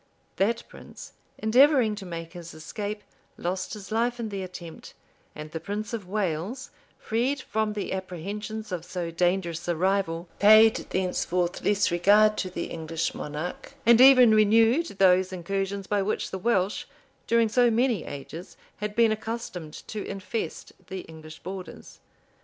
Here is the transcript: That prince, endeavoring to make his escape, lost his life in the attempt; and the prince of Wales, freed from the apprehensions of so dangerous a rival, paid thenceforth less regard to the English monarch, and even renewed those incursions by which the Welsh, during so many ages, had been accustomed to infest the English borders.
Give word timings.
That 0.37 0.63
prince, 0.67 1.13
endeavoring 1.37 1.93
to 1.97 2.07
make 2.07 2.33
his 2.33 2.55
escape, 2.55 3.03
lost 3.37 3.75
his 3.75 3.91
life 3.91 4.19
in 4.19 4.29
the 4.29 4.41
attempt; 4.41 4.95
and 5.35 5.51
the 5.51 5.59
prince 5.59 5.93
of 5.93 6.07
Wales, 6.09 6.71
freed 6.97 7.39
from 7.43 7.73
the 7.73 7.93
apprehensions 7.93 8.71
of 8.71 8.83
so 8.83 9.11
dangerous 9.11 9.67
a 9.67 9.75
rival, 9.75 10.27
paid 10.39 10.75
thenceforth 10.89 11.63
less 11.63 11.91
regard 11.91 12.35
to 12.39 12.49
the 12.49 12.63
English 12.65 13.13
monarch, 13.13 13.73
and 13.85 14.01
even 14.01 14.33
renewed 14.33 14.87
those 14.97 15.31
incursions 15.31 15.85
by 15.85 16.01
which 16.01 16.31
the 16.31 16.39
Welsh, 16.39 16.85
during 17.27 17.47
so 17.47 17.69
many 17.69 18.03
ages, 18.03 18.57
had 18.77 18.95
been 18.95 19.11
accustomed 19.11 19.87
to 19.87 20.03
infest 20.03 20.73
the 20.87 21.01
English 21.01 21.37
borders. 21.43 21.99